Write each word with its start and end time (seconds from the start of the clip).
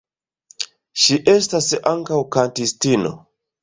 Ŝi 1.03 1.19
estas 1.35 1.71
ankaŭ 1.95 2.21
kantistino. 2.39 3.19